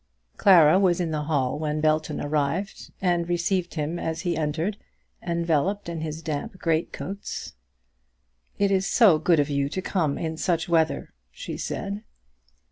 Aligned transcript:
Clara 0.35 0.79
was 0.79 0.99
in 0.99 1.11
the 1.11 1.25
hall 1.25 1.59
when 1.59 1.79
Belton 1.79 2.19
arrived, 2.19 2.91
and 3.03 3.29
received 3.29 3.75
him 3.75 3.99
as 3.99 4.21
he 4.21 4.35
entered, 4.35 4.77
enveloped 5.21 5.87
in 5.87 6.01
his 6.01 6.23
damp 6.23 6.57
great 6.57 6.91
coats. 6.91 7.53
"It 8.57 8.71
is 8.71 8.87
so 8.89 9.19
good 9.19 9.39
of 9.39 9.47
you 9.51 9.69
to 9.69 9.79
come 9.79 10.17
in 10.17 10.37
such 10.37 10.67
weather," 10.67 11.13
she 11.29 11.55
said. 11.55 12.01